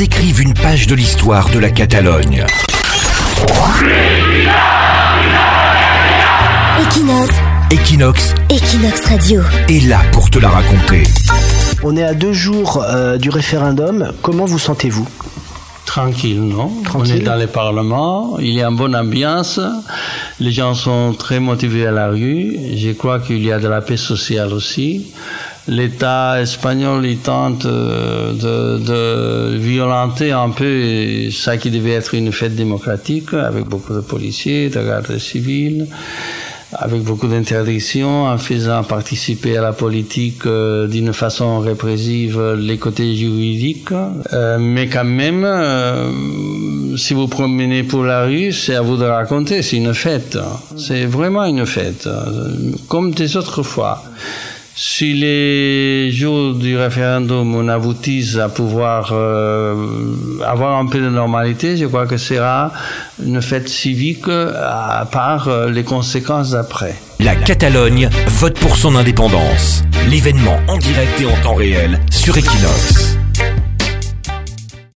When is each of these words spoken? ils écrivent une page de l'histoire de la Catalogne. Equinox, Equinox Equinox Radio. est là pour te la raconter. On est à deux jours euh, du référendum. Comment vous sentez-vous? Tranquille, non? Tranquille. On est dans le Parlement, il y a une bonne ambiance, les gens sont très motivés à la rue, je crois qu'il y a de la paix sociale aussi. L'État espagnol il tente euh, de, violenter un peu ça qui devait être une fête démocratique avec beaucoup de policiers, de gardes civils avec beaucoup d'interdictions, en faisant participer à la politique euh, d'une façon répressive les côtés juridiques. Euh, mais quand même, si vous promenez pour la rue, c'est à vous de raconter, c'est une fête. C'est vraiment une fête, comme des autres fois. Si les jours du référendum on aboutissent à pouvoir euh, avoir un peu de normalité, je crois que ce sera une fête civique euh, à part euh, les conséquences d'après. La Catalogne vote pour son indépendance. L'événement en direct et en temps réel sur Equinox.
ils 0.00 0.04
écrivent 0.04 0.40
une 0.40 0.54
page 0.54 0.86
de 0.86 0.94
l'histoire 0.94 1.50
de 1.50 1.58
la 1.58 1.70
Catalogne. 1.70 2.46
Equinox, 6.80 7.34
Equinox 7.70 8.34
Equinox 8.48 9.06
Radio. 9.06 9.42
est 9.68 9.86
là 9.86 10.00
pour 10.12 10.30
te 10.30 10.38
la 10.38 10.48
raconter. 10.48 11.02
On 11.82 11.96
est 11.96 12.02
à 12.02 12.14
deux 12.14 12.32
jours 12.32 12.82
euh, 12.82 13.18
du 13.18 13.30
référendum. 13.30 14.12
Comment 14.22 14.46
vous 14.46 14.58
sentez-vous? 14.58 15.06
Tranquille, 15.84 16.40
non? 16.40 16.70
Tranquille. 16.84 17.14
On 17.14 17.16
est 17.16 17.24
dans 17.24 17.36
le 17.36 17.46
Parlement, 17.46 18.38
il 18.38 18.54
y 18.54 18.62
a 18.62 18.68
une 18.68 18.76
bonne 18.76 18.94
ambiance, 18.94 19.60
les 20.38 20.52
gens 20.52 20.74
sont 20.74 21.14
très 21.14 21.40
motivés 21.40 21.86
à 21.86 21.90
la 21.90 22.08
rue, 22.08 22.56
je 22.76 22.92
crois 22.92 23.18
qu'il 23.18 23.44
y 23.44 23.50
a 23.50 23.58
de 23.58 23.66
la 23.66 23.80
paix 23.80 23.96
sociale 23.96 24.52
aussi. 24.52 25.12
L'État 25.68 26.40
espagnol 26.40 27.04
il 27.04 27.18
tente 27.18 27.66
euh, 27.66 28.32
de, 28.78 29.56
violenter 29.56 30.32
un 30.32 30.50
peu 30.50 31.30
ça 31.30 31.58
qui 31.58 31.70
devait 31.70 31.92
être 31.92 32.14
une 32.14 32.32
fête 32.32 32.56
démocratique 32.56 33.34
avec 33.34 33.66
beaucoup 33.66 33.92
de 33.92 34.00
policiers, 34.00 34.70
de 34.70 34.82
gardes 34.82 35.18
civils 35.18 35.86
avec 36.72 37.02
beaucoup 37.02 37.26
d'interdictions, 37.26 38.26
en 38.26 38.38
faisant 38.38 38.84
participer 38.84 39.56
à 39.56 39.60
la 39.60 39.72
politique 39.72 40.46
euh, 40.46 40.86
d'une 40.86 41.12
façon 41.12 41.58
répressive 41.58 42.40
les 42.56 42.78
côtés 42.78 43.16
juridiques. 43.16 43.90
Euh, 44.32 44.56
mais 44.60 44.86
quand 44.86 45.04
même, 45.04 45.44
si 46.96 47.12
vous 47.12 47.26
promenez 47.26 47.82
pour 47.82 48.04
la 48.04 48.24
rue, 48.24 48.52
c'est 48.52 48.76
à 48.76 48.82
vous 48.82 48.96
de 48.96 49.04
raconter, 49.04 49.62
c'est 49.62 49.78
une 49.78 49.94
fête. 49.94 50.38
C'est 50.76 51.06
vraiment 51.06 51.44
une 51.44 51.66
fête, 51.66 52.08
comme 52.88 53.10
des 53.14 53.36
autres 53.36 53.64
fois. 53.64 54.04
Si 54.82 55.12
les 55.12 56.10
jours 56.10 56.54
du 56.54 56.74
référendum 56.74 57.54
on 57.54 57.68
aboutissent 57.68 58.38
à 58.38 58.48
pouvoir 58.48 59.10
euh, 59.12 59.74
avoir 60.42 60.78
un 60.78 60.86
peu 60.86 61.00
de 61.00 61.10
normalité, 61.10 61.76
je 61.76 61.84
crois 61.84 62.06
que 62.06 62.16
ce 62.16 62.36
sera 62.36 62.72
une 63.22 63.42
fête 63.42 63.68
civique 63.68 64.26
euh, 64.28 64.54
à 64.56 65.04
part 65.04 65.48
euh, 65.48 65.70
les 65.70 65.84
conséquences 65.84 66.52
d'après. 66.52 66.94
La 67.18 67.36
Catalogne 67.36 68.08
vote 68.28 68.58
pour 68.58 68.78
son 68.78 68.96
indépendance. 68.96 69.82
L'événement 70.08 70.58
en 70.66 70.78
direct 70.78 71.20
et 71.20 71.26
en 71.26 71.36
temps 71.42 71.56
réel 71.56 72.00
sur 72.10 72.38
Equinox. 72.38 73.09